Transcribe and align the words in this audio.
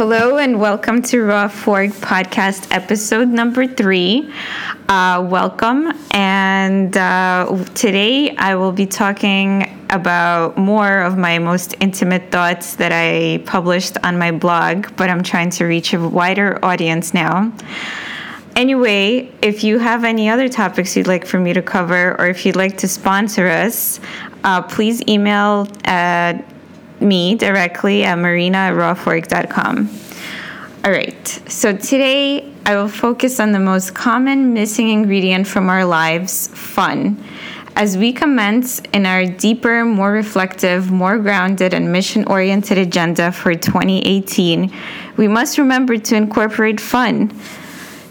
Hello 0.00 0.38
and 0.38 0.58
welcome 0.58 1.02
to 1.02 1.22
Raw 1.24 1.46
Fork 1.46 1.90
Podcast 1.90 2.74
episode 2.74 3.28
number 3.28 3.66
three. 3.66 4.32
Uh, 4.88 5.28
welcome. 5.28 5.92
And 6.12 6.96
uh, 6.96 7.66
today 7.74 8.34
I 8.34 8.54
will 8.54 8.72
be 8.72 8.86
talking 8.86 9.84
about 9.90 10.56
more 10.56 11.02
of 11.02 11.18
my 11.18 11.38
most 11.38 11.74
intimate 11.80 12.30
thoughts 12.32 12.76
that 12.76 12.92
I 12.92 13.42
published 13.44 13.98
on 14.02 14.18
my 14.18 14.30
blog, 14.30 14.86
but 14.96 15.10
I'm 15.10 15.22
trying 15.22 15.50
to 15.50 15.66
reach 15.66 15.92
a 15.92 16.00
wider 16.00 16.58
audience 16.64 17.12
now. 17.12 17.52
Anyway, 18.56 19.30
if 19.42 19.62
you 19.62 19.78
have 19.78 20.04
any 20.04 20.30
other 20.30 20.48
topics 20.48 20.96
you'd 20.96 21.08
like 21.08 21.26
for 21.26 21.38
me 21.38 21.52
to 21.52 21.60
cover, 21.60 22.18
or 22.18 22.26
if 22.26 22.46
you'd 22.46 22.56
like 22.56 22.78
to 22.78 22.88
sponsor 22.88 23.46
us, 23.48 24.00
uh, 24.44 24.62
please 24.62 25.02
email 25.06 25.68
at 25.84 26.42
me 27.00 27.34
directly 27.34 28.04
at 28.04 28.16
marina 28.18 28.72
at. 28.74 29.88
All 30.84 30.90
right, 30.90 31.26
so 31.46 31.76
today 31.76 32.50
I 32.64 32.74
will 32.74 32.88
focus 32.88 33.38
on 33.38 33.52
the 33.52 33.58
most 33.58 33.94
common 33.94 34.54
missing 34.54 34.88
ingredient 34.88 35.46
from 35.46 35.68
our 35.68 35.84
lives 35.84 36.46
fun. 36.48 37.22
As 37.76 37.96
we 37.96 38.12
commence 38.12 38.80
in 38.92 39.06
our 39.06 39.24
deeper, 39.26 39.84
more 39.84 40.12
reflective, 40.12 40.90
more 40.90 41.18
grounded, 41.18 41.72
and 41.72 41.92
mission 41.92 42.24
oriented 42.26 42.78
agenda 42.78 43.30
for 43.30 43.54
2018, 43.54 44.72
we 45.16 45.28
must 45.28 45.58
remember 45.58 45.96
to 45.96 46.16
incorporate 46.16 46.80
fun. 46.80 47.30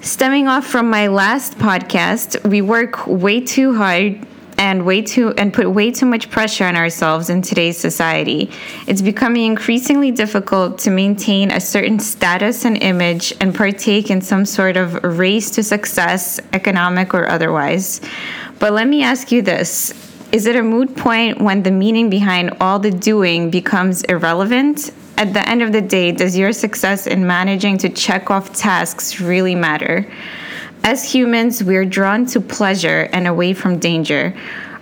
Stemming 0.02 0.48
off 0.48 0.66
from 0.66 0.90
my 0.90 1.08
last 1.08 1.58
podcast, 1.58 2.48
we 2.50 2.62
work 2.62 3.06
way 3.06 3.42
too 3.42 3.76
hard 3.76 4.26
and 4.70 4.86
way 4.86 5.02
too 5.02 5.34
and 5.36 5.52
put 5.52 5.68
way 5.72 5.90
too 5.90 6.06
much 6.06 6.30
pressure 6.30 6.64
on 6.64 6.76
ourselves 6.76 7.30
in 7.30 7.42
today's 7.42 7.76
society. 7.76 8.52
It's 8.86 9.02
becoming 9.02 9.46
increasingly 9.46 10.12
difficult 10.12 10.78
to 10.80 10.92
maintain 10.92 11.50
a 11.50 11.60
certain 11.60 11.98
status 12.00 12.66
and 12.66 12.78
image 12.84 13.34
and 13.42 13.56
partake 13.56 14.12
in 14.12 14.22
some 14.22 14.46
sort 14.46 14.78
of 14.78 15.04
race 15.04 15.50
to 15.52 15.64
success, 15.64 16.40
economic 16.54 17.16
or 17.16 17.28
otherwise. 17.28 18.00
But 18.60 18.74
let 18.74 18.88
me 18.88 19.02
ask 19.02 19.32
you 19.32 19.42
this. 19.42 19.92
Is 20.32 20.46
it 20.46 20.56
a 20.56 20.62
moot 20.62 20.96
point 20.96 21.42
when 21.42 21.64
the 21.64 21.72
meaning 21.72 22.12
behind 22.12 22.56
all 22.62 22.78
the 22.78 22.92
doing 22.92 23.50
becomes 23.50 24.04
irrelevant? 24.04 24.92
At 25.18 25.34
the 25.34 25.50
end 25.50 25.64
of 25.64 25.72
the 25.72 25.82
day, 25.82 26.12
does 26.12 26.38
your 26.38 26.54
success 26.54 27.08
in 27.08 27.26
managing 27.26 27.80
to 27.80 27.90
check 27.90 28.30
off 28.30 28.54
tasks 28.54 29.20
really 29.20 29.56
matter? 29.56 30.06
As 30.84 31.12
humans, 31.14 31.64
we're 31.64 31.86
drawn 31.86 32.26
to 32.28 32.40
pleasure 32.40 33.10
and 33.12 33.28
away 33.28 33.54
from 33.54 33.80
danger. 33.80 34.34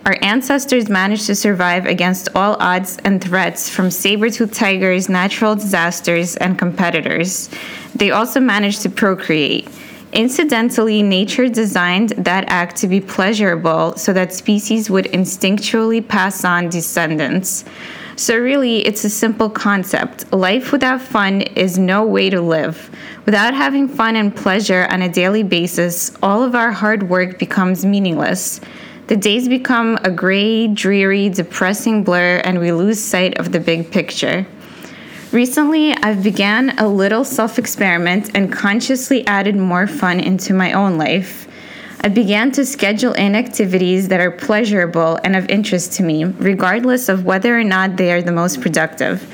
Our 0.06 0.16
ancestors 0.22 0.88
managed 0.90 1.26
to 1.26 1.36
survive 1.36 1.86
against 1.86 2.30
all 2.36 2.56
odds 2.60 2.98
and 3.04 3.22
threats 3.22 3.70
from 3.70 3.92
saber 3.92 4.30
toothed 4.30 4.54
tigers, 4.54 5.10
natural 5.10 5.56
disasters, 5.56 6.38
and 6.38 6.58
competitors. 6.58 7.50
They 7.96 8.12
also 8.12 8.40
managed 8.40 8.84
to 8.84 8.90
procreate. 8.90 9.68
Incidentally, 10.14 11.04
nature 11.04 11.50
designed 11.50 12.10
that 12.12 12.46
act 12.48 12.78
to 12.78 12.88
be 12.88 13.02
pleasurable 13.02 13.98
so 13.98 14.14
that 14.14 14.32
species 14.34 14.90
would 14.90 15.06
instinctually 15.06 16.08
pass 16.08 16.46
on 16.46 16.70
descendants. 16.70 17.66
So, 18.20 18.36
really, 18.36 18.80
it's 18.80 19.04
a 19.04 19.12
simple 19.12 19.48
concept. 19.48 20.34
Life 20.34 20.72
without 20.72 21.04
fun 21.04 21.42
is 21.42 21.78
no 21.78 22.04
way 22.04 22.32
to 22.32 22.42
live. 22.42 22.90
Without 23.28 23.54
having 23.54 23.88
fun 23.88 24.16
and 24.16 24.36
pleasure 24.36 24.88
on 24.90 25.04
a 25.04 25.08
daily 25.08 25.44
basis, 25.44 26.18
all 26.24 26.42
of 26.42 26.56
our 26.56 26.72
hard 26.72 27.12
work 27.12 27.38
becomes 27.38 27.86
meaningless. 27.86 28.60
The 29.06 29.18
days 29.18 29.48
become 29.48 30.00
a 30.04 30.10
gray, 30.10 30.68
dreary, 30.68 31.30
depressing 31.30 32.04
blur, 32.04 32.42
and 32.44 32.60
we 32.60 32.72
lose 32.72 33.00
sight 33.00 33.38
of 33.38 33.52
the 33.52 33.60
big 33.60 33.92
picture. 33.92 34.48
Recently, 35.32 35.94
I've 35.94 36.24
began 36.24 36.76
a 36.80 36.88
little 36.88 37.24
self-experiment 37.24 38.32
and 38.34 38.52
consciously 38.52 39.28
added 39.28 39.56
more 39.56 39.86
fun 39.86 40.20
into 40.20 40.56
my 40.56 40.74
own 40.74 40.98
life. 40.98 41.48
I 42.02 42.10
began 42.10 42.52
to 42.52 42.66
schedule 42.66 43.14
in 43.14 43.36
activities 43.36 44.08
that 44.10 44.20
are 44.20 44.32
pleasurable 44.32 45.20
and 45.24 45.36
of 45.36 45.50
interest 45.50 45.94
to 45.94 46.04
me, 46.04 46.26
regardless 46.26 47.10
of 47.10 47.26
whether 47.26 47.58
or 47.58 47.64
not 47.64 47.98
they 47.98 48.12
are 48.12 48.22
the 48.22 48.32
most 48.32 48.62
productive. 48.62 49.28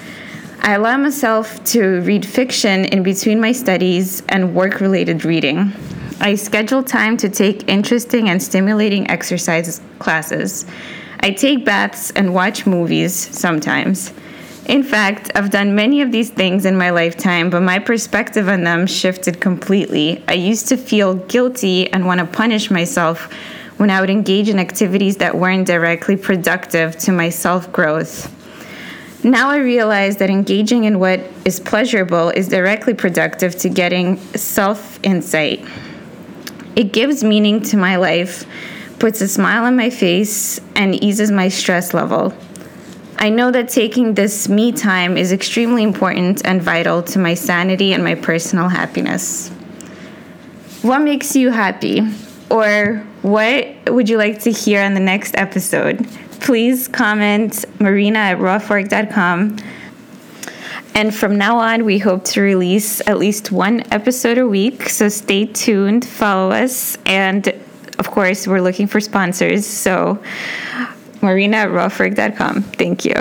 I 0.62 0.76
allow 0.76 0.96
myself 0.98 1.62
to 1.66 2.02
read 2.02 2.26
fiction 2.26 2.86
in 2.86 3.04
between 3.04 3.42
my 3.42 3.52
studies 3.52 4.24
and 4.30 4.56
work 4.56 4.80
related 4.80 5.26
reading. 5.26 5.74
I 6.22 6.36
schedule 6.36 6.84
time 6.84 7.18
to 7.18 7.28
take 7.28 7.68
interesting 7.68 8.30
and 8.30 8.42
stimulating 8.42 9.10
exercise 9.10 9.82
classes. 10.00 10.66
I 11.20 11.32
take 11.32 11.66
baths 11.66 12.12
and 12.12 12.34
watch 12.34 12.66
movies 12.66 13.14
sometimes. 13.14 14.14
In 14.66 14.82
fact, 14.82 15.30
I've 15.36 15.50
done 15.50 15.76
many 15.76 16.02
of 16.02 16.14
these 16.14 16.30
things 16.30 16.66
in 16.66 16.78
my 16.78 16.90
lifetime, 16.90 17.50
but 17.50 17.62
my 17.62 17.80
perspective 17.80 18.48
on 18.48 18.64
them 18.64 18.88
shifted 18.88 19.42
completely. 19.42 20.24
I 20.30 20.34
used 20.34 20.70
to 20.70 20.78
feel 20.78 21.16
guilty 21.16 21.92
and 21.92 22.06
want 22.06 22.22
to 22.22 22.26
punish 22.26 22.72
myself 22.72 23.30
when 23.78 23.90
I 23.90 24.00
would 24.00 24.10
engage 24.10 24.48
in 24.48 24.60
activities 24.60 25.18
that 25.18 25.36
weren't 25.36 25.68
directly 25.68 26.16
productive 26.16 26.98
to 27.00 27.12
my 27.12 27.28
self 27.28 27.72
growth. 27.74 28.34
Now 29.22 29.50
I 29.50 29.58
realize 29.58 30.18
that 30.18 30.30
engaging 30.30 30.86
in 30.86 30.98
what 31.00 31.20
is 31.44 31.60
pleasurable 31.60 32.30
is 32.30 32.48
directly 32.48 32.94
productive 32.94 33.58
to 33.58 33.70
getting 33.70 34.18
self 34.36 34.98
insight. 35.04 35.66
It 36.78 36.94
gives 36.94 37.22
meaning 37.22 37.62
to 37.64 37.78
my 37.78 37.98
life, 37.98 38.46
puts 38.98 39.20
a 39.20 39.28
smile 39.28 39.66
on 39.66 39.76
my 39.76 39.90
face, 39.90 40.62
and 40.76 40.96
eases 41.04 41.32
my 41.32 41.50
stress 41.50 41.94
level. 41.94 42.34
I 43.24 43.30
know 43.30 43.52
that 43.52 43.70
taking 43.70 44.16
this 44.16 44.50
me 44.50 44.74
time 44.74 45.16
is 45.16 45.32
extremely 45.32 45.82
important 45.82 46.46
and 46.46 46.62
vital 46.62 47.02
to 47.04 47.20
my 47.20 47.36
sanity 47.36 47.94
and 47.94 48.04
my 48.04 48.16
personal 48.16 48.68
happiness. 48.68 49.48
What 50.82 51.00
makes 51.00 51.34
you 51.34 51.50
happy? 51.50 52.02
Or 52.50 53.02
what 53.22 53.66
would 53.88 54.10
you 54.10 54.18
like 54.18 54.42
to 54.42 54.52
hear 54.52 54.84
on 54.84 54.94
the 54.94 55.00
next 55.00 55.38
episode? 55.38 56.06
Please 56.42 56.90
comment 56.90 57.64
marina 57.80 58.20
at 58.20 58.40
rawfork.com. 58.40 59.56
And 60.94 61.16
from 61.16 61.38
now 61.38 61.60
on, 61.60 61.86
we 61.86 62.00
hope 62.00 62.26
to 62.26 62.42
release 62.42 63.00
at 63.08 63.18
least 63.20 63.54
one 63.54 63.86
episode 63.90 64.38
a 64.38 64.46
week. 64.46 64.90
So 64.90 65.08
stay 65.08 65.46
tuned, 65.46 66.04
follow 66.04 66.52
us, 66.52 66.98
and 67.06 67.48
of 68.00 68.12
course, 68.12 68.46
we're 68.48 68.60
looking 68.60 68.88
for 68.88 69.00
sponsors. 69.00 69.66
So 69.66 70.22
marina 71.24 71.58
at 71.58 71.70
rawfork.com. 71.70 72.62
Thank 72.62 73.06
you. 73.06 73.16